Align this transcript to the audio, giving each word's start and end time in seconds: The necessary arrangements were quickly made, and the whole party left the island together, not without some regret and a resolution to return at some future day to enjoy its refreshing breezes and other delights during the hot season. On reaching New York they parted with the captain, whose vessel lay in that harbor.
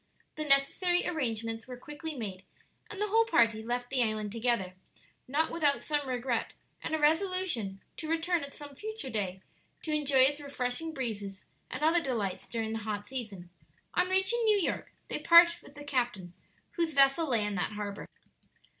The 0.35 0.45
necessary 0.45 1.05
arrangements 1.07 1.67
were 1.67 1.77
quickly 1.77 2.15
made, 2.15 2.43
and 2.89 2.99
the 2.99 3.09
whole 3.09 3.25
party 3.25 3.61
left 3.61 3.91
the 3.91 4.01
island 4.01 4.31
together, 4.31 4.73
not 5.27 5.51
without 5.51 5.83
some 5.83 6.07
regret 6.09 6.53
and 6.81 6.95
a 6.95 6.99
resolution 6.99 7.81
to 7.97 8.09
return 8.09 8.43
at 8.43 8.51
some 8.51 8.73
future 8.73 9.11
day 9.11 9.43
to 9.83 9.93
enjoy 9.93 10.21
its 10.21 10.41
refreshing 10.41 10.91
breezes 10.91 11.45
and 11.69 11.83
other 11.83 12.01
delights 12.01 12.47
during 12.47 12.73
the 12.73 12.79
hot 12.79 13.05
season. 13.07 13.51
On 13.93 14.09
reaching 14.09 14.43
New 14.43 14.57
York 14.57 14.91
they 15.07 15.19
parted 15.19 15.61
with 15.61 15.75
the 15.75 15.83
captain, 15.83 16.33
whose 16.71 16.93
vessel 16.93 17.29
lay 17.29 17.45
in 17.45 17.53
that 17.53 17.73
harbor. 17.73 18.09